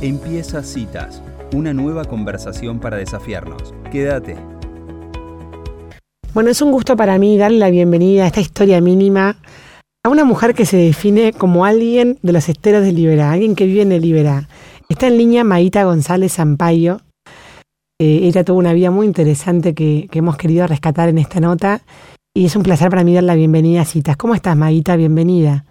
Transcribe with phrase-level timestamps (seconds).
[0.00, 1.20] Empieza Citas,
[1.52, 3.74] una nueva conversación para desafiarnos.
[3.90, 4.36] Quédate.
[6.32, 9.38] Bueno, es un gusto para mí darle la bienvenida a esta historia mínima
[10.04, 13.66] a una mujer que se define como alguien de los esteros de Libera, alguien que
[13.66, 14.48] vive en el Libera.
[14.88, 17.00] Está en línea Maíta González Zampayo.
[18.00, 21.82] Eh, ella tuvo una vida muy interesante que, hemos querido rescatar en esta nota
[22.32, 24.16] y es un placer para mí dar la bienvenida a Citas.
[24.16, 24.94] ¿Cómo estás, Maíta?
[24.94, 25.64] Bienvenida.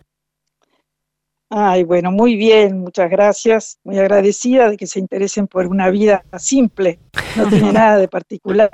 [1.49, 3.79] Ay, bueno, muy bien, muchas gracias.
[3.85, 6.99] Muy agradecida de que se interesen por una vida simple,
[7.37, 8.69] no tiene nada de particular.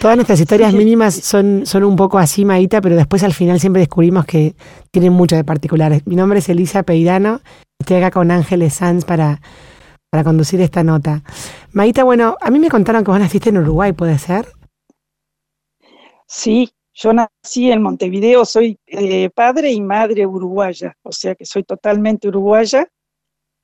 [0.00, 3.80] Todas nuestras historias mínimas son, son un poco así, Maíta, pero después al final siempre
[3.80, 4.54] descubrimos que
[4.92, 6.00] tienen mucho de particular.
[6.04, 7.40] Mi nombre es Elisa Peirano,
[7.80, 9.40] estoy acá con Ángeles Sanz para,
[10.10, 11.24] para conducir esta nota.
[11.72, 14.46] Maíta, bueno, a mí me contaron que vos naciste en Uruguay, ¿puede ser?
[16.28, 21.64] Sí, yo nací en Montevideo, soy eh, padre y madre uruguaya, o sea que soy
[21.64, 22.88] totalmente uruguaya.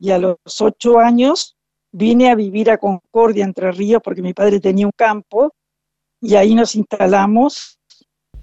[0.01, 1.57] Y a los ocho años
[1.93, 5.52] vine a vivir a Concordia, Entre Ríos, porque mi padre tenía un campo
[6.21, 7.79] y ahí nos instalamos.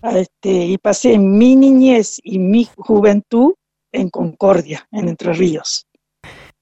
[0.04, 3.56] Este, y pasé mi niñez y mi juventud
[3.92, 5.86] en Concordia, en Entre Ríos.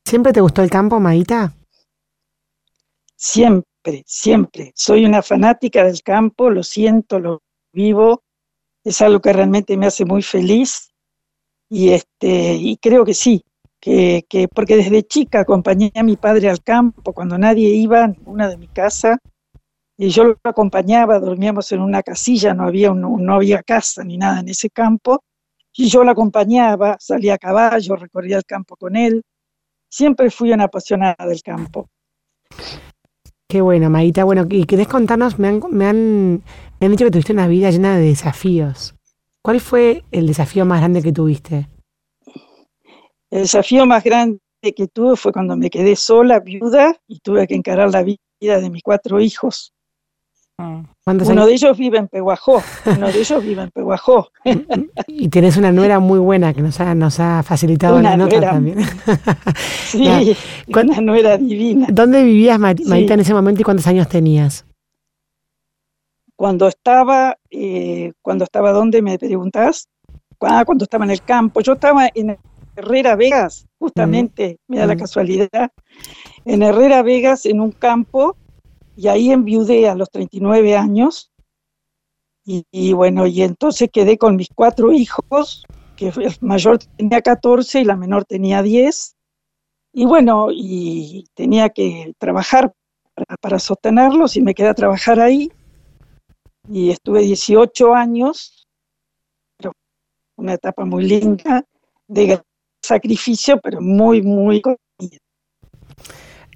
[0.07, 1.53] ¿Siempre te gustó el campo, Maíta?
[3.15, 4.71] Siempre, siempre.
[4.75, 7.41] Soy una fanática del campo, lo siento, lo
[7.75, 8.23] vivo,
[8.83, 10.89] es algo que realmente me hace muy feliz.
[11.69, 13.43] Y, este, y creo que sí,
[13.79, 18.07] que, que, porque desde chica acompañé a mi padre al campo cuando nadie iba a
[18.07, 19.19] ninguna de mi casa.
[19.97, 24.41] Y yo lo acompañaba, dormíamos en una casilla, no había, no había casa ni nada
[24.41, 25.23] en ese campo,
[25.77, 29.23] y yo lo acompañaba, salía a caballo, recorría el campo con él,
[29.89, 31.89] siempre fui una apasionada del campo.
[33.47, 34.23] Qué bueno, Maíta.
[34.23, 36.43] Bueno, y querés contarnos, me han, me han,
[36.79, 38.95] me han dicho que tuviste una vida llena de desafíos.
[39.43, 41.69] ¿Cuál fue el desafío más grande que tuviste?
[43.29, 44.39] El desafío más grande
[44.75, 48.69] que tuve fue cuando me quedé sola, viuda, y tuve que encarar la vida de
[48.71, 49.74] mis cuatro hijos.
[50.57, 54.29] Uno de ellos vive en Peguajó, uno de ellos vive en Peguajó.
[55.07, 58.41] Y tienes una nuera muy buena que nos ha, nos ha facilitado una la nota
[58.41, 58.79] también.
[59.85, 60.35] Sí,
[60.67, 61.87] una nuera divina.
[61.91, 64.65] ¿Dónde vivías, Marita, en ese momento y cuántos años tenías?
[66.35, 69.87] Cuando estaba, eh, cuando estaba, ¿dónde me preguntás?
[70.41, 71.61] Ah, cuando estaba en el campo.
[71.61, 72.37] Yo estaba en
[72.75, 75.71] Herrera Vegas, justamente, mira la casualidad,
[76.45, 78.35] en Herrera Vegas, en un campo
[78.95, 81.31] y ahí enviudé a los 39 años.
[82.47, 87.85] Y, bueno, y entonces quedé con mis cuatro hijos, que el mayor tenía 14 y
[87.85, 89.15] la menor tenía 10.
[89.93, 92.71] Y bueno, y tenía que trabajar
[93.41, 95.51] para, sostenerlos y me quedé a trabajar ahí.
[96.69, 98.67] Y estuve 18 años,
[100.35, 101.65] una etapa muy linda,
[102.07, 102.41] de
[102.83, 104.61] sacrificio, pero muy, muy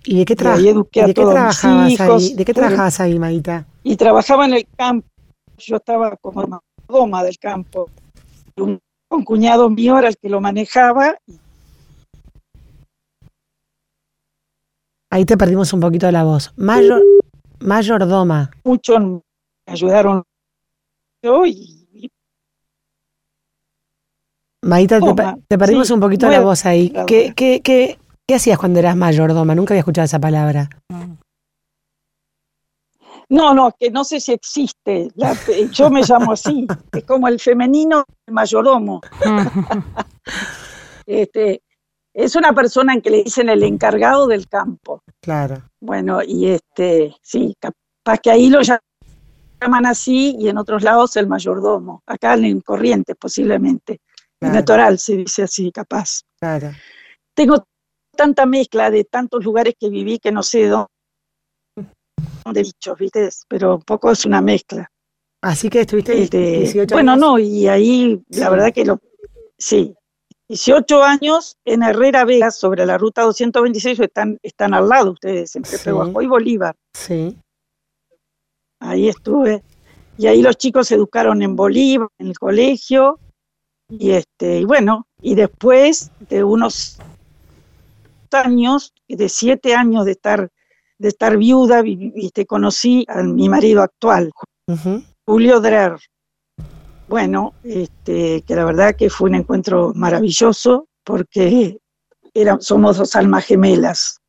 [0.06, 2.34] ¿Y de qué, trabajabas ahí?
[2.34, 3.66] ¿De qué trabajabas ahí, Maita?
[3.84, 5.08] Y trabajaba en el campo.
[5.58, 7.90] Yo estaba como doma del campo.
[8.56, 8.80] Un,
[9.26, 11.16] cuñado mío era el que lo manejaba.
[15.10, 16.54] Ahí te perdimos un poquito la voz.
[16.56, 17.02] Mayor,
[17.60, 18.52] mayordoma.
[18.64, 19.22] Muchos me
[19.66, 20.24] ayudaron
[21.22, 21.80] yo y
[24.62, 25.00] Maita,
[25.48, 26.94] te, perdimos un poquito la voz ahí.
[27.08, 27.98] ¿Qué, qué, qué,
[28.30, 29.56] ¿Qué hacías cuando eras mayordoma?
[29.56, 30.70] Nunca había escuchado esa palabra.
[33.28, 35.10] No, no, que no sé si existe.
[35.72, 36.68] yo me llamo así.
[36.94, 39.02] Es como el femenino mayordomo.
[41.08, 41.64] este,
[42.14, 45.02] es una persona en que le dicen el encargado del campo.
[45.20, 45.64] Claro.
[45.82, 51.26] Bueno, y este, sí, capaz que ahí lo llaman así y en otros lados el
[51.26, 52.04] mayordomo.
[52.06, 54.02] Acá en Corrientes posiblemente.
[54.40, 56.22] En Litoral se dice así, capaz.
[56.40, 56.70] Claro.
[57.34, 57.66] Tengo
[58.20, 60.90] tanta mezcla de tantos lugares que viví que no sé dónde
[62.54, 63.30] dichos, ¿viste?
[63.48, 64.92] Pero un poco es una mezcla.
[65.42, 69.00] Así que estuviste 18 este, Bueno, no, y ahí la verdad que lo.
[69.58, 69.96] Sí,
[70.50, 75.78] 18 años en Herrera Vega, sobre la ruta 226, están, están al lado ustedes, entre
[75.78, 75.90] sí.
[75.90, 76.76] y Bolívar.
[76.94, 77.38] Sí.
[78.82, 79.64] Ahí estuve.
[80.18, 83.18] Y ahí los chicos se educaron en Bolívar, en el colegio.
[83.88, 87.00] Y este, y bueno, y después de unos
[88.34, 90.50] años, de siete años de estar,
[90.98, 94.32] de estar viuda, y te conocí a mi marido actual,
[95.26, 95.98] Julio Drer.
[97.08, 101.80] Bueno, este, que la verdad que fue un encuentro maravilloso porque
[102.36, 104.22] era, somos dos almas gemelas.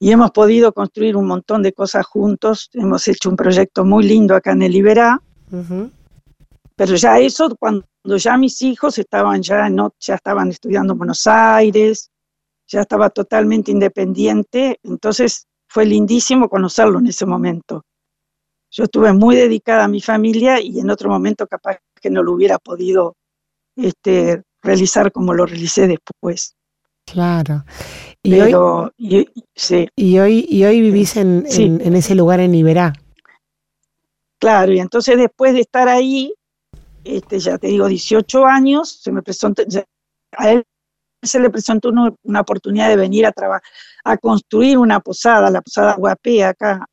[0.00, 2.70] Y hemos podido construir un montón de cosas juntos.
[2.72, 5.20] Hemos hecho un proyecto muy lindo acá en el Iberá.
[6.76, 7.84] Pero ya eso, cuando
[8.16, 12.10] ya mis hijos estaban ya, no, ya estaban estudiando en Buenos Aires,
[12.68, 17.84] ya estaba totalmente independiente, entonces fue lindísimo conocerlo en ese momento.
[18.70, 22.32] Yo estuve muy dedicada a mi familia y en otro momento capaz que no lo
[22.32, 23.16] hubiera podido
[23.74, 26.54] este, realizar como lo realicé después.
[27.06, 27.64] Claro.
[28.22, 29.88] Y hoy, sí.
[29.96, 32.92] y hoy, y hoy vivís en, en, ese lugar en Iberá.
[34.38, 36.34] Claro, y entonces después de estar ahí,
[37.04, 39.62] este, ya te digo, 18 años, se me presentó,
[40.32, 40.64] a él
[41.22, 43.62] se le presentó una, oportunidad de venir a trabajar,
[44.04, 46.86] a construir una posada, la posada Guapé acá.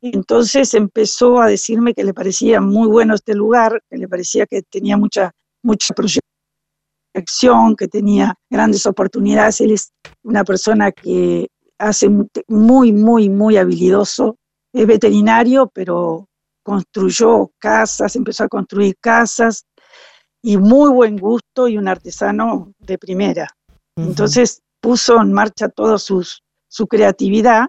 [0.00, 4.62] Entonces empezó a decirme que le parecía muy bueno este lugar, que le parecía que
[4.62, 5.32] tenía mucha,
[5.62, 9.60] mucha proyección, que tenía grandes oportunidades.
[9.60, 9.92] Él es
[10.22, 11.48] una persona que
[11.78, 12.08] hace
[12.48, 14.36] muy, muy, muy habilidoso.
[14.72, 16.28] Es veterinario, pero
[16.62, 19.66] construyó casas, empezó a construir casas
[20.42, 23.48] y muy buen gusto y un artesano de primera.
[23.96, 27.68] Entonces puso en marcha toda su creatividad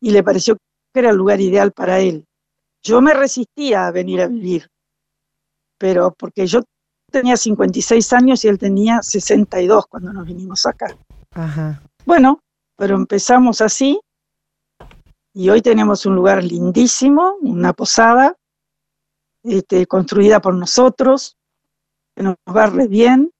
[0.00, 2.24] y le pareció que era el lugar ideal para él.
[2.82, 4.68] Yo me resistía a venir a vivir,
[5.78, 6.62] pero porque yo
[7.10, 10.96] tenía 56 años y él tenía 62 cuando nos vinimos acá.
[12.06, 12.40] Bueno,
[12.76, 14.00] pero empezamos así
[15.32, 18.36] y hoy tenemos un lugar lindísimo, una posada,
[19.42, 21.36] este, construida por nosotros,
[22.16, 23.30] que nos va re bien.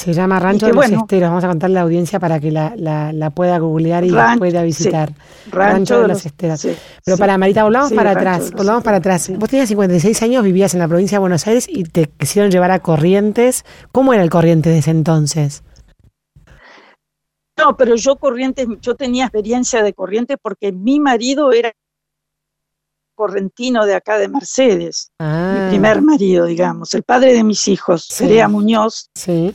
[0.00, 1.28] Se llama Rancho de los Esteros.
[1.28, 5.12] Vamos a contarle a la audiencia para que la, pueda googlear y la pueda visitar.
[5.50, 6.66] Rancho, de, los, Esteros.
[7.04, 8.50] Pero para Marita, volvamos para atrás.
[8.50, 9.30] Volvamos para atrás.
[9.36, 12.70] Vos tenías 56 años, vivías en la provincia de Buenos Aires y te quisieron llevar
[12.70, 13.66] a Corrientes.
[13.92, 15.64] ¿Cómo era el Corrientes de ese entonces?
[17.58, 21.74] No, pero yo Corrientes, yo tenía experiencia de Corrientes porque mi marido era
[23.20, 25.66] correntino de acá de Mercedes, mi ah.
[25.68, 29.10] primer marido, digamos, el padre de mis hijos, Sería Muñoz,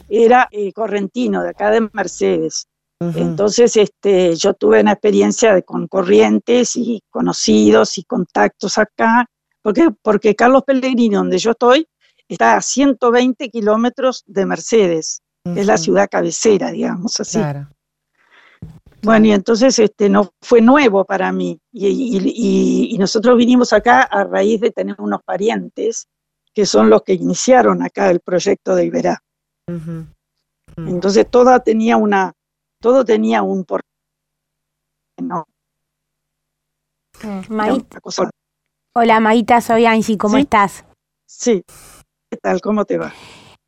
[0.07, 2.67] era eh, correntino de acá de Mercedes.
[2.99, 9.25] Entonces, este, yo tuve una experiencia de, con corrientes y conocidos y contactos acá,
[9.63, 11.87] porque, porque Carlos Pellegrini, donde yo estoy,
[12.29, 17.39] está a 120 kilómetros de Mercedes, es la ciudad cabecera, digamos así.
[17.39, 17.67] Claro.
[19.05, 21.59] Bueno, y entonces este, no fue nuevo para mí.
[21.71, 26.07] Y, nosotros vinimos acá a raíz de tener unos parientes
[26.53, 29.21] que son los que iniciaron acá el proyecto de Iberá.
[30.77, 32.33] Entonces todo tenía una,
[32.81, 33.81] todo tenía un por
[35.21, 35.45] no.
[37.23, 37.81] Mm,
[38.95, 40.85] Hola Maita, soy Angie, ¿cómo estás?
[41.25, 41.63] Sí,
[42.29, 42.61] ¿qué tal?
[42.61, 43.13] ¿Cómo te va?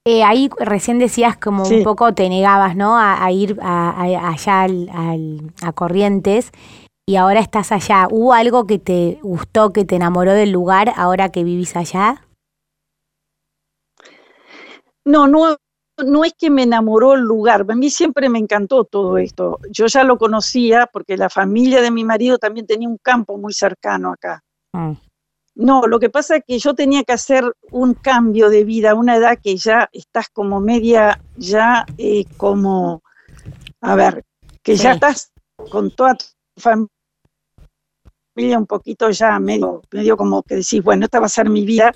[0.09, 2.97] Eh, ahí recién decías como un poco te negabas, ¿no?
[2.97, 6.53] A, ir allá al, a Corrientes
[7.05, 8.07] y ahora estás allá.
[8.09, 12.25] ¿Hubo algo que te gustó, que te enamoró del lugar ahora que vivís allá?
[15.03, 15.57] No, no,
[15.97, 19.59] no es que me enamoró el lugar, a mí siempre me encantó todo esto.
[19.69, 23.51] Yo ya lo conocía porque la familia de mi marido también tenía un campo muy
[23.51, 24.41] cercano acá.
[24.71, 24.93] Mm.
[25.57, 28.95] No, lo que pasa es que yo tenía que hacer un cambio de vida a
[28.95, 33.01] una edad que ya estás como media, ya eh, como,
[33.81, 34.23] a ver,
[34.61, 35.31] que ya estás
[35.71, 36.25] con toda tu
[36.57, 36.87] familia
[38.55, 41.91] un poquito ya medio, medio como que decís, bueno, esta va a ser mi vida,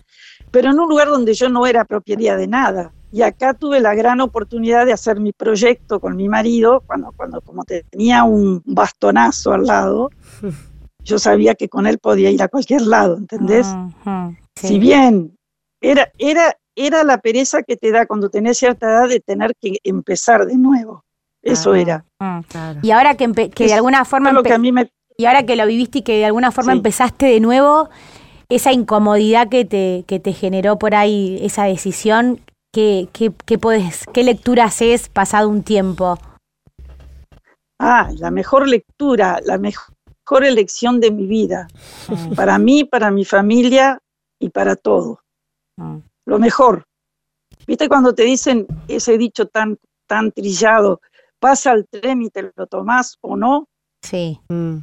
[0.50, 2.92] pero en un lugar donde yo no era propiedad de nada.
[3.12, 7.42] Y acá tuve la gran oportunidad de hacer mi proyecto con mi marido, cuando, cuando
[7.42, 10.10] como tenía un bastonazo al lado,
[11.04, 13.68] yo sabía que con él podía ir a cualquier lado, ¿entendés?
[14.56, 15.36] Si bien
[15.82, 19.78] era, era, era la pereza que te da cuando tenés cierta edad de tener que
[19.84, 21.04] empezar de nuevo.
[21.42, 22.06] Eso era.
[22.84, 24.32] Y ahora que, de alguna forma...
[24.32, 24.92] Lo que a mí me...
[25.18, 27.90] Y ahora que lo viviste y que de alguna forma empezaste de nuevo,
[28.50, 32.40] esa incomodidad que te, que te generó por ahí esa decisión,
[32.72, 36.18] ¿qué, qué, qué, podés, ¿qué lectura haces pasado un tiempo?
[37.80, 39.94] Ah, la mejor lectura, la mejor
[40.24, 41.68] mejor elección de mi vida,
[42.08, 42.36] mm.
[42.36, 44.00] para mí, para mi familia
[44.40, 45.20] y para todo.
[45.78, 45.98] Mm.
[46.26, 46.86] Lo mejor.
[47.68, 51.02] ¿Viste cuando te dicen ese dicho tan, tan trillado,
[51.40, 53.68] pasa el tren y te lo tomás o no?
[54.02, 54.40] Sí.
[54.50, 54.78] Mm.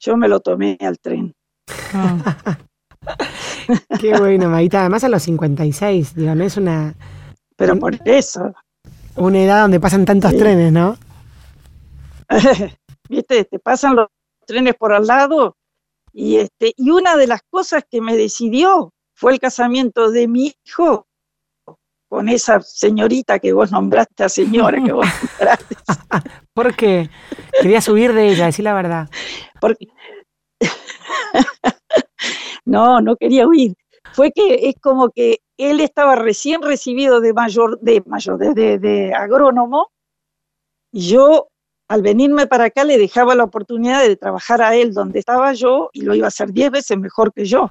[0.00, 1.34] Yo me lo tomé al tren.
[4.00, 4.80] Qué bueno, Maita.
[4.80, 6.94] Además a los 56, digo, no es una...
[7.56, 8.54] Pero por eso.
[9.16, 10.98] Una edad donde pasan tantos trenes, ¿no?
[13.08, 14.08] Viste, te pasan los
[14.46, 15.56] trenes por al lado.
[16.12, 20.54] Y, este, y una de las cosas que me decidió fue el casamiento de mi
[20.64, 21.06] hijo
[22.08, 25.06] con esa señorita que vos nombraste, a señora que vos
[25.38, 25.76] nombraste.
[26.54, 27.10] ¿Por qué?
[27.60, 29.08] Quería subir de ella, decir la verdad.
[29.60, 29.88] Porque...
[32.64, 33.74] no, no quería huir.
[34.12, 39.14] Fue que es como que él estaba recién recibido de mayor, de mayor, de, de
[39.14, 39.90] agrónomo,
[40.92, 41.48] y yo
[41.88, 45.90] al venirme para acá le dejaba la oportunidad de trabajar a él donde estaba yo
[45.92, 47.70] y lo iba a hacer diez veces mejor que yo.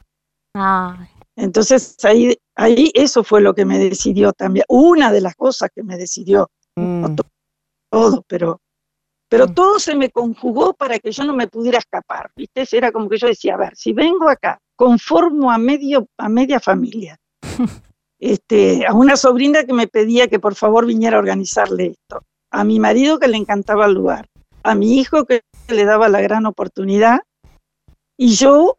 [1.35, 5.83] Entonces ahí, ahí eso fue lo que me decidió también, una de las cosas que
[5.83, 7.15] me decidió, mm.
[7.91, 8.61] todo, pero,
[9.29, 9.53] pero mm.
[9.53, 12.65] todo se me conjugó para que yo no me pudiera escapar, ¿viste?
[12.71, 16.61] Era como que yo decía, a ver, si vengo acá, conformo a, medio, a media
[16.61, 17.19] familia,
[18.17, 22.23] este, a una sobrina que me pedía que por favor viniera a organizarle esto,
[22.55, 24.29] a mi marido que le encantaba el lugar,
[24.63, 27.19] a mi hijo que le daba la gran oportunidad,
[28.17, 28.77] y yo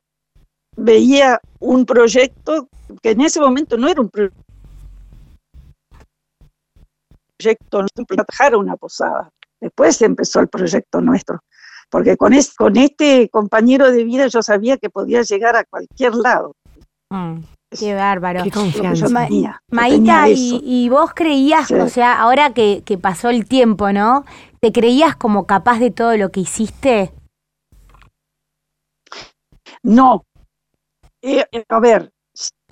[0.76, 2.70] veía un proyecto
[3.02, 4.32] que en ese momento no era un proyecto,
[7.82, 9.28] no una posada.
[9.60, 11.40] Después empezó el proyecto nuestro,
[11.90, 16.54] porque con, con este compañero de vida yo sabía que podía llegar a cualquier lado.
[17.10, 18.42] Mm, qué bárbaro.
[18.42, 19.08] Qué confianza.
[19.70, 24.24] Maíta, y, vos creías, o sea, ahora que, que pasó el tiempo, ¿no?
[24.60, 27.12] ¿Te creías como capaz de todo lo que hiciste?
[29.82, 30.24] No,
[31.28, 32.12] eh, eh, a ver,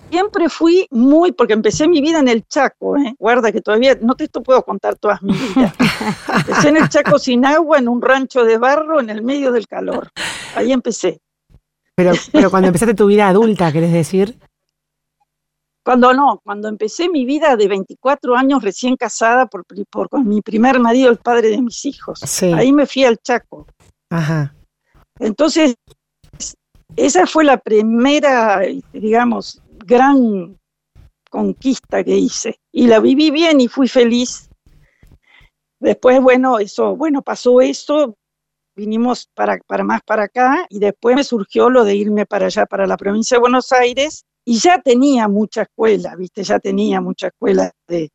[0.08, 3.16] siempre fui muy, porque empecé mi vida en el Chaco, ¿eh?
[3.18, 5.74] guarda que todavía no te puedo contar todas mis vidas.
[6.36, 9.66] Empecé en el Chaco sin agua, en un rancho de barro, en el medio del
[9.66, 10.08] calor.
[10.54, 11.20] Ahí empecé.
[11.96, 14.38] Pero, pero cuando empezaste tu vida adulta, ¿querés decir?
[15.84, 20.40] Cuando no, cuando empecé mi vida de 24 años recién casada por, por con mi
[20.40, 22.22] primer marido, el padre de mis hijos.
[22.42, 23.66] Ahí me fui al Chaco.
[24.08, 24.54] Ajá.
[25.18, 25.76] Entonces,
[26.96, 28.62] esa fue la primera,
[28.94, 30.58] digamos, gran
[31.28, 32.58] conquista que hice.
[32.72, 34.48] Y la viví bien y fui feliz.
[35.80, 38.16] Después, bueno, eso, bueno, pasó eso,
[38.74, 42.64] vinimos para, para más para acá y después me surgió lo de irme para allá,
[42.64, 47.28] para la provincia de Buenos Aires y ya tenía mucha escuela, viste, ya tenía mucha
[47.28, 48.10] escuela de,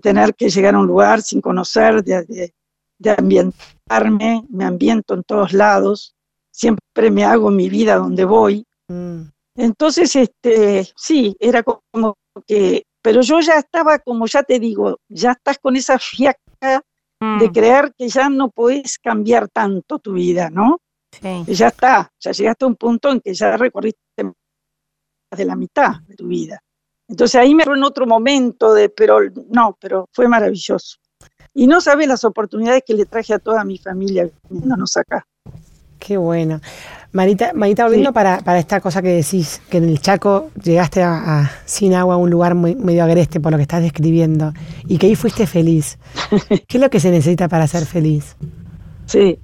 [0.00, 2.52] tener que llegar a un lugar sin conocer, de,
[2.98, 6.14] de ambientarme, me ambiento en todos lados
[6.54, 8.64] siempre me hago mi vida donde voy.
[8.88, 9.22] Mm.
[9.56, 15.32] Entonces, este, sí, era como que, pero yo ya estaba, como ya te digo, ya
[15.32, 16.82] estás con esa fiaca
[17.20, 17.52] de mm.
[17.52, 20.78] creer que ya no puedes cambiar tanto tu vida, ¿no?
[21.12, 21.44] Sí.
[21.46, 24.00] ya está, ya llegaste a un punto en que ya recorriste
[25.36, 26.62] de la mitad de tu vida.
[27.08, 29.18] Entonces ahí me en otro momento de, pero
[29.50, 30.98] no, pero fue maravilloso.
[31.52, 35.26] Y no sabes las oportunidades que le traje a toda mi familia viniéndonos acá.
[35.98, 36.60] Qué bueno.
[37.12, 41.48] Marita, Marita volviendo para, para, esta cosa que decís, que en el Chaco llegaste a,
[41.64, 44.52] sin agua a un lugar muy, medio agreste por lo que estás describiendo,
[44.88, 45.96] y que ahí fuiste feliz.
[46.48, 48.36] ¿Qué es lo que se necesita para ser feliz?
[49.06, 49.38] Sí.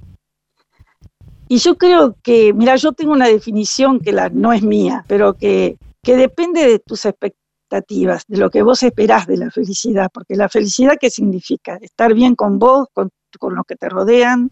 [1.51, 5.77] Y yo creo que, mira, yo tengo una definición que no es mía, pero que,
[6.01, 10.47] que depende de tus expectativas, de lo que vos esperás de la felicidad, porque la
[10.47, 11.77] felicidad, ¿qué significa?
[11.81, 14.49] Estar bien con vos, con, con los que te rodean,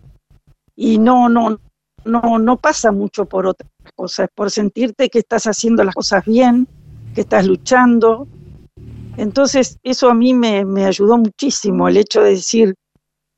[0.75, 1.61] y no, no,
[2.03, 6.67] no, no pasa mucho por otras cosas, por sentirte que estás haciendo las cosas bien,
[7.15, 8.27] que estás luchando.
[9.15, 12.75] Entonces, eso a mí me, me ayudó muchísimo, el hecho de decir,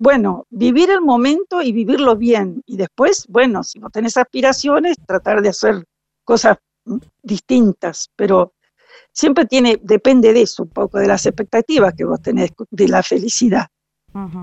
[0.01, 2.63] bueno, vivir el momento y vivirlo bien.
[2.65, 5.85] Y después, bueno, si no tenés aspiraciones, tratar de hacer
[6.25, 6.57] cosas
[7.21, 8.53] distintas, pero
[9.13, 13.03] siempre tiene, depende de eso, un poco de las expectativas que vos tenés de la
[13.03, 13.67] felicidad.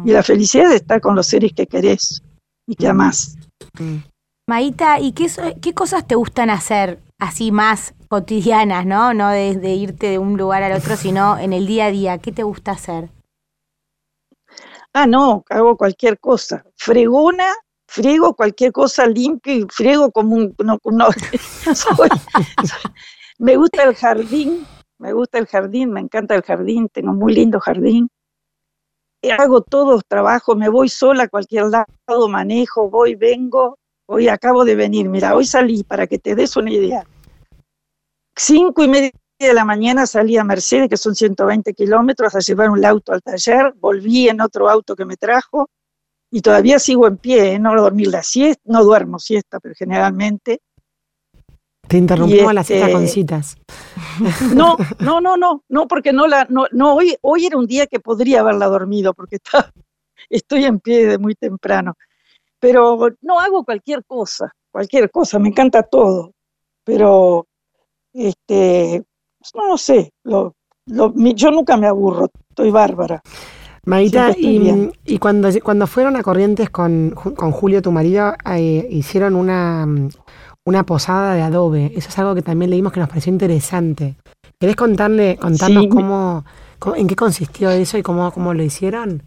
[0.05, 2.23] Y la felicidad estar con los seres que querés
[2.65, 3.37] y que amás.
[4.49, 5.27] Maíta, ¿y qué,
[5.61, 9.13] qué cosas te gustan hacer así más cotidianas, no?
[9.13, 12.19] No desde irte de un lugar al otro, sino en el día a día.
[12.19, 13.11] ¿Qué te gusta hacer?
[14.93, 16.65] Ah, no, hago cualquier cosa.
[16.77, 17.53] Fregona,
[17.87, 20.55] friego cualquier cosa limpio y friego como un...
[20.59, 20.79] No,
[23.39, 24.67] me gusta el jardín,
[24.99, 28.09] me gusta el jardín, me encanta el jardín, tengo muy lindo jardín
[29.39, 33.79] hago todos trabajo, me voy sola a cualquier lado, manejo, voy, vengo.
[34.07, 37.05] Hoy acabo de venir, mira, hoy salí para que te des una idea.
[38.35, 39.11] Cinco y media
[39.47, 43.23] de la mañana salí a Mercedes, que son 120 kilómetros, a llevar un auto al
[43.23, 45.71] taller, volví en otro auto que me trajo
[46.31, 47.59] y todavía sigo en pie, ¿eh?
[47.59, 50.61] no dormir la siesta, no duermo siesta, pero generalmente
[51.89, 53.57] te interrumpimos la cita con este, citas.
[54.55, 57.87] No, no, no, no, no, porque no la, no, no, hoy, hoy era un día
[57.87, 59.73] que podría haberla dormido, porque está,
[60.29, 61.95] estoy en pie de muy temprano.
[62.61, 66.33] Pero no hago cualquier cosa, cualquier cosa, me encanta todo.
[66.85, 67.47] Pero,
[68.13, 69.05] este,
[69.55, 70.55] no, sé, lo,
[70.87, 73.23] yo nunca me aburro, estoy bárbara.
[73.85, 79.35] Maita, y, y, cuando, cuando fueron a Corrientes con, con Julio, tu marido, eh, hicieron
[79.35, 79.87] una,
[80.67, 81.93] una posada de adobe.
[81.97, 84.17] Eso es algo que también leímos que nos pareció interesante.
[84.61, 86.45] ¿Querés contarle, contarnos cómo,
[86.97, 89.23] en qué consistió eso y cómo, cómo lo hicieron?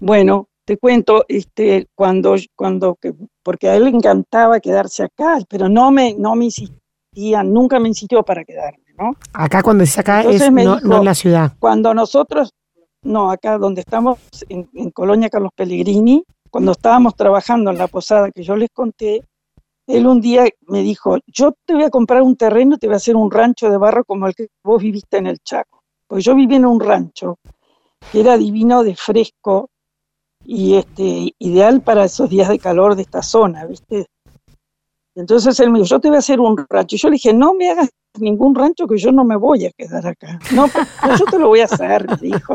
[0.00, 5.68] Bueno, te cuento, este, cuando, cuando, que, porque a él le encantaba quedarse acá, pero
[5.68, 6.46] no me, no me
[7.18, 9.12] insistía, nunca me insistió para quedarme, ¿no?
[9.32, 11.52] Acá cuando dice acá es no, en la ciudad.
[11.58, 12.52] Cuando nosotros,
[13.02, 18.30] no, acá donde estamos, en, en Colonia Carlos Pellegrini, cuando estábamos trabajando en la posada
[18.30, 19.22] que yo les conté,
[19.86, 22.98] él un día me dijo, yo te voy a comprar un terreno, te voy a
[22.98, 25.82] hacer un rancho de barro como el que vos viviste en el Chaco.
[26.06, 27.38] Porque yo viví en un rancho
[28.12, 29.70] que era divino de fresco
[30.44, 34.06] y este, ideal para esos días de calor de esta zona, ¿viste?
[35.18, 36.94] Entonces él me dijo, yo te voy a hacer un rancho.
[36.94, 39.72] Y yo le dije, no me hagas ningún rancho que yo no me voy a
[39.72, 40.38] quedar acá.
[40.54, 42.54] No, pues, yo te lo voy a hacer, me dijo.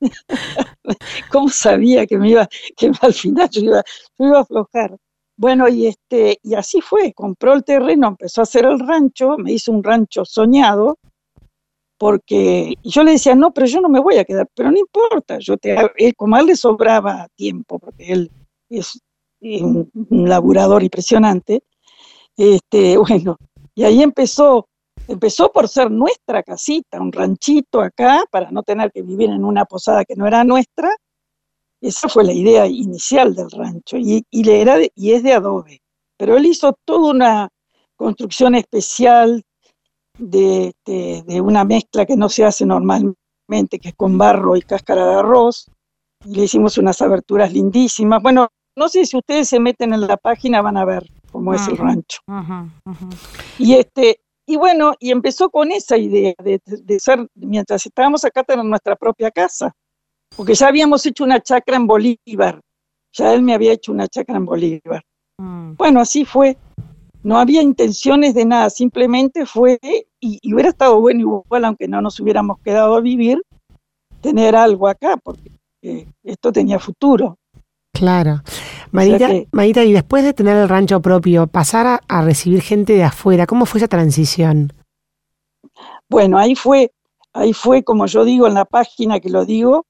[1.30, 3.82] ¿Cómo sabía que me iba, que al final yo iba,
[4.18, 4.96] yo iba a aflojar?
[5.36, 9.52] Bueno, y, este, y así fue, compró el terreno, empezó a hacer el rancho, me
[9.52, 10.98] hizo un rancho soñado,
[11.98, 15.38] porque yo le decía, no, pero yo no me voy a quedar, pero no importa,
[15.38, 15.76] yo te,
[16.16, 18.30] como a él le sobraba tiempo, porque él
[18.70, 18.98] es
[19.40, 21.62] un, laburador impresionante,
[22.36, 23.36] este, bueno,
[23.74, 24.68] y ahí empezó,
[25.08, 29.64] empezó por ser nuestra casita, un ranchito acá, para no tener que vivir en una
[29.64, 30.90] posada que no era nuestra,
[31.80, 35.80] esa fue la idea inicial del rancho y, le era y es de adobe.
[36.16, 37.48] Pero él hizo toda una
[37.96, 39.44] construcción especial
[40.18, 40.72] de,
[41.42, 45.70] una mezcla que no se hace normalmente, que es con barro y cáscara de arroz.
[46.24, 48.22] Y le hicimos unas aberturas lindísimas.
[48.22, 51.68] Bueno, no sé si ustedes se meten en la página, van a ver cómo es
[51.68, 52.20] el rancho.
[53.58, 58.44] Y este, y bueno, y empezó con esa idea de, de, ser, mientras estábamos acá,
[58.44, 59.74] tener nuestra propia casa
[60.34, 62.60] porque ya habíamos hecho una chacra en Bolívar,
[63.12, 65.02] ya él me había hecho una chacra en Bolívar.
[65.38, 65.74] Mm.
[65.76, 66.56] Bueno, así fue.
[67.22, 69.78] No había intenciones de nada, simplemente fue,
[70.20, 73.42] y, hubiera estado bueno igual, aunque no nos hubiéramos quedado a vivir,
[74.20, 75.50] tener algo acá, porque
[75.82, 77.36] eh, esto tenía futuro.
[77.98, 78.42] Claro.
[78.92, 83.66] Marita, y después de tener el rancho propio, pasar a, recibir gente de afuera, ¿cómo
[83.66, 84.72] fue esa transición?
[86.08, 86.92] Bueno, ahí fue,
[87.32, 89.86] ahí fue, como yo digo en la página que lo digo,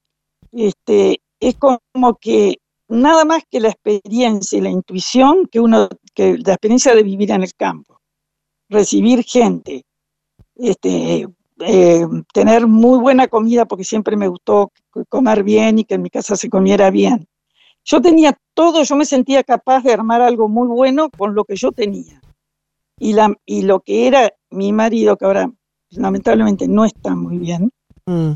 [0.53, 6.39] este, es como que nada más que la experiencia y la intuición que uno, que
[6.39, 8.01] la experiencia de vivir en el campo,
[8.69, 9.85] recibir gente,
[10.57, 11.27] este,
[11.61, 14.73] eh, tener muy buena comida, porque siempre me gustó
[15.09, 17.29] comer bien y que en mi casa se comiera bien.
[17.87, 21.57] Yo tenía todo, yo me sentía capaz de armar algo muy bueno con lo que
[21.57, 22.21] yo tenía.
[22.99, 25.51] Y, la, y lo que era mi marido, que ahora
[25.91, 27.71] lamentablemente no está muy bien,
[28.07, 28.33] mm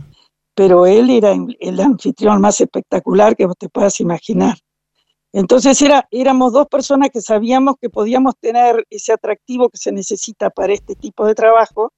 [0.60, 4.58] pero él era el anfitrión más espectacular que vos te puedas imaginar.
[5.32, 10.50] Entonces era, éramos dos personas que sabíamos que podíamos tener ese atractivo que se necesita
[10.50, 11.94] para este tipo de trabajo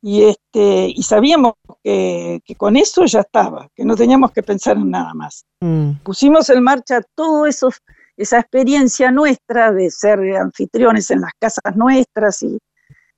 [0.00, 4.90] y, este, y sabíamos que, con eso ya estaba, que no teníamos que pensar en
[4.90, 5.44] nada más.
[5.60, 5.98] Mm.
[6.02, 7.68] Pusimos en marcha todo eso,
[8.16, 12.58] esa experiencia nuestra de ser anfitriones en las casas nuestras y,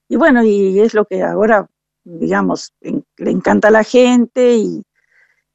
[0.08, 1.68] y bueno, y es lo que ahora
[2.06, 4.82] digamos, le encanta a la gente y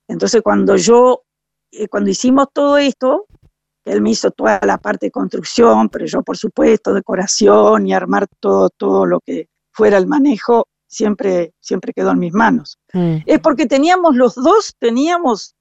[0.08, 1.24] entonces cuando yo,
[1.72, 3.26] eh, cuando hicimos todo esto,
[3.86, 8.28] él me hizo toda la parte de construcción, pero yo por supuesto decoración y armar
[8.40, 12.78] todo, todo lo que fuera el manejo, siempre, siempre quedó en mis manos.
[12.94, 13.18] Mm.
[13.26, 15.56] Es porque teníamos los dos, teníamos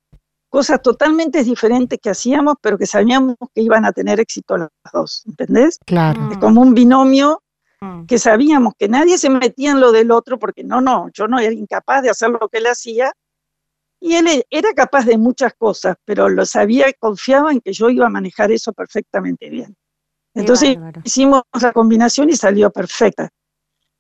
[0.48, 5.22] cosas totalmente diferentes que hacíamos, pero que sabíamos que iban a tener éxito las dos,
[5.26, 5.78] ¿entendés?
[5.86, 6.28] Claro.
[6.32, 7.42] Es como un binomio
[7.80, 8.04] Mm.
[8.04, 11.38] que sabíamos que nadie se metía en lo del otro, porque no, no, yo no
[11.38, 13.12] era incapaz de hacer lo que él hacía,
[13.98, 17.88] y él e, era capaz de muchas cosas, pero lo sabía, confiaba en que yo
[17.88, 19.74] iba a manejar eso perfectamente bien.
[20.34, 23.30] Entonces hicimos la combinación y salió perfecta.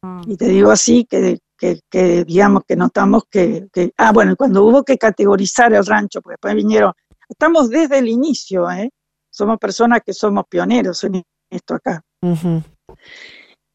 [0.02, 0.22] Mm.
[0.26, 4.82] Y te digo así que, que, digamos que notamos que, que, ah, bueno, cuando hubo
[4.82, 6.92] que categorizar el rancho, porque después vinieron,
[7.28, 8.90] estamos desde el inicio, ¿eh?
[9.30, 12.02] somos personas que somos pioneros en esto acá.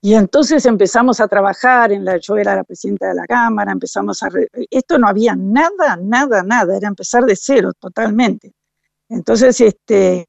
[0.02, 4.22] Y entonces empezamos a trabajar, en la, yo era la presidenta de la Cámara, empezamos
[4.22, 4.30] a...
[4.70, 8.54] esto no había nada, nada, nada, era empezar de cero totalmente.
[9.10, 10.28] Entonces este,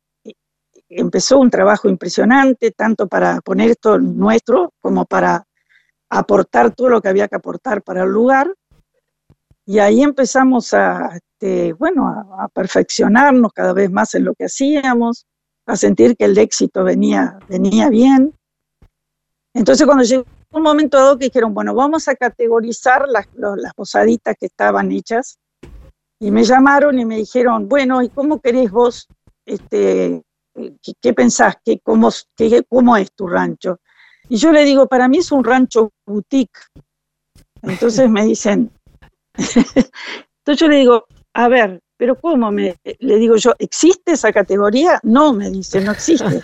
[0.88, 5.45] empezó un trabajo impresionante, tanto para poner esto nuestro como para
[6.10, 8.52] aportar todo lo que había que aportar para el lugar.
[9.64, 12.06] Y ahí empezamos a, este, bueno,
[12.38, 15.26] a, perfeccionarnos cada vez más en lo que hacíamos,
[15.66, 18.34] a sentir que el éxito venía, venía bien.
[19.52, 24.36] Entonces cuando llegó un momento dado que dijeron, bueno, vamos a categorizar las, las posaditas
[24.38, 25.38] que estaban hechas,
[26.18, 29.06] y me llamaron y me dijeron, bueno, ¿y cómo querés vos,
[29.44, 30.22] este,
[31.00, 33.80] qué, pensás, qué, cómo, qué, cómo es tu rancho?
[34.28, 36.58] Y yo le digo, para mí es un rancho boutique.
[37.62, 38.70] Entonces me dicen,
[39.34, 42.50] entonces yo le digo, a ver, pero ¿cómo?
[42.50, 45.00] Me, le digo yo, ¿existe esa categoría?
[45.02, 46.40] No, me dice, no existe.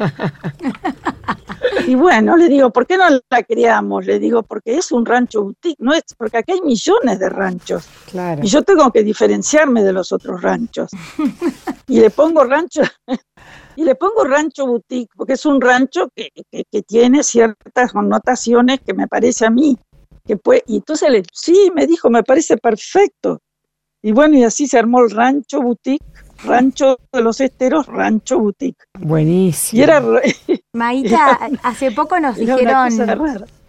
[1.87, 4.07] y bueno, le digo, ¿por qué no la creamos?
[4.07, 7.87] Le digo, porque es un rancho boutique, no es, porque aquí hay millones de ranchos.
[8.11, 8.40] Claro.
[8.42, 10.90] Y yo tengo que diferenciarme de los otros ranchos.
[11.87, 12.83] y le pongo rancho,
[13.77, 18.95] y le pongo rancho boutique, porque es un rancho que, que, tiene ciertas connotaciones que
[18.95, 19.79] me parece a mí.
[20.25, 23.41] Que puede, y entonces le, sí, me dijo, me parece perfecto.
[24.03, 26.05] Y bueno, y así se armó el Rancho Boutique,
[26.45, 28.85] Rancho de los Esteros, Rancho Boutique.
[28.99, 29.81] Buenísimo.
[29.81, 30.03] Y era
[30.73, 32.89] Maíta, hace poco nos dijeron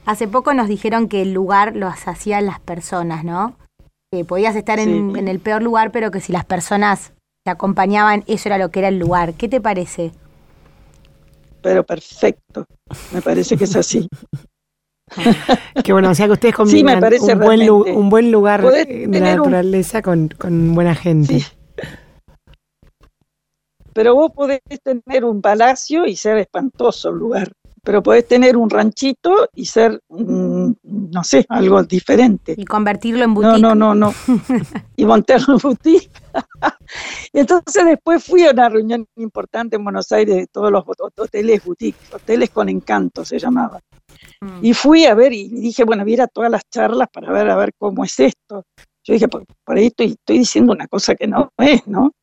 [0.05, 3.55] hace poco nos dijeron que el lugar lo hacían las personas, ¿no?
[4.11, 8.23] Que podías estar en, en el peor lugar, pero que si las personas te acompañaban,
[8.27, 9.33] eso era lo que era el lugar.
[9.33, 10.11] ¿Qué te parece?
[11.61, 12.65] Pero perfecto,
[13.13, 14.07] me parece que es así.
[15.83, 20.01] Qué bueno, o sea que ustedes combinan un, buen un, buen lugar de la naturaleza
[20.01, 20.29] con,
[20.73, 21.43] buena gente.
[23.93, 27.51] Pero vos podés tener un palacio y ser espantoso el lugar,
[27.83, 32.55] pero podés tener un ranchito y ser, no sé, algo diferente.
[32.57, 33.61] Y convertirlo en boutique.
[33.61, 34.13] No, no, no, no.
[34.95, 36.09] y montarlo en boutique.
[37.33, 40.85] entonces después fui a una reunión importante en Buenos Aires de todos los
[41.17, 43.81] hoteles boutique, hoteles con encanto se llamaba.
[44.61, 47.73] Y fui a ver y dije, bueno, viera todas las charlas para ver a ver
[47.77, 48.63] cómo es esto.
[49.03, 52.13] Yo dije, por, ahí estoy, diciendo una cosa que no es, ¿no?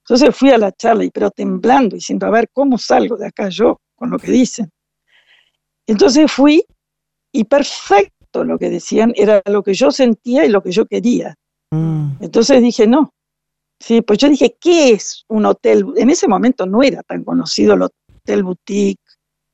[0.00, 3.78] Entonces fui a la charla, pero temblando, diciendo, a ver, ¿cómo salgo de acá yo
[3.94, 4.70] con lo que dicen?
[5.86, 6.64] Entonces fui
[7.32, 11.34] y perfecto lo que decían era lo que yo sentía y lo que yo quería.
[11.70, 12.16] Mm.
[12.20, 13.10] Entonces dije, no.
[13.80, 15.84] Sí, pues yo dije, ¿qué es un hotel?
[15.96, 19.02] En ese momento no era tan conocido el hotel boutique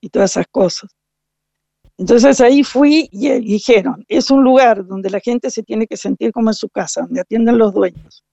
[0.00, 0.90] y todas esas cosas.
[1.98, 6.32] Entonces ahí fui y dijeron, es un lugar donde la gente se tiene que sentir
[6.32, 8.24] como en su casa, donde atienden los dueños,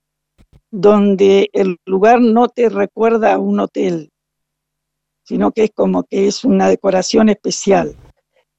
[0.71, 4.09] donde el lugar no te recuerda a un hotel,
[5.27, 7.95] sino que es como que es una decoración especial,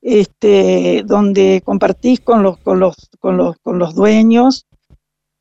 [0.03, 4.67] este, donde compartís con los, con los, con los, con los dueños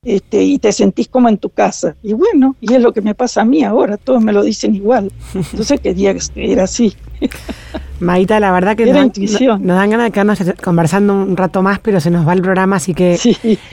[0.04, 1.98] este, y te sentís como en tu casa.
[2.02, 4.74] Y bueno, y es lo que me pasa a mí ahora, todos me lo dicen
[4.74, 5.12] igual.
[5.34, 6.96] Entonces quería que era así.
[8.00, 9.12] Maita, la verdad que nos,
[9.60, 12.94] dan ganas de quedarnos conversando un rato más, pero se nos va el programa, así
[12.94, 13.20] que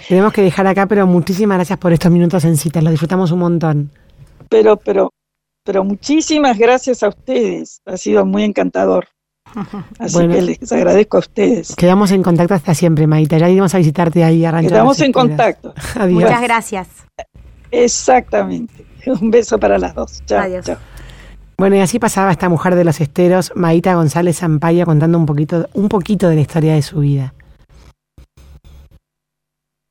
[0.09, 3.40] tenemos que dejar acá, pero muchísimas gracias por estos minutos en cita, lo disfrutamos un
[3.40, 3.90] montón.
[4.49, 5.12] Pero, pero,
[5.64, 9.09] pero muchísimas gracias a ustedes, ha sido muy encantador.
[9.98, 11.74] Así que les agradezco a ustedes.
[11.77, 13.38] Quedamos en contacto hasta siempre, Maita.
[13.38, 15.74] Ya iremos a visitarte ahí a Rancho Quedamos en contacto.
[16.09, 16.88] Muchas gracias.
[17.70, 18.85] Exactamente.
[19.07, 20.22] Un beso para las dos.
[20.27, 20.40] Chao.
[20.40, 20.66] Adiós.
[20.66, 20.79] Chao.
[21.57, 25.68] Bueno, y así pasaba esta mujer de los esteros, Maíta González Zampaya, contando un poquito,
[25.74, 27.33] un poquito de la historia de su vida.